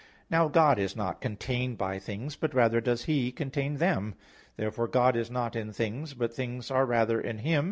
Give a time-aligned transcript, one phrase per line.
[0.31, 4.15] Now God is not contained by things, but rather does He contain them.
[4.57, 7.59] Therefore God is not in things but things are rather in Him.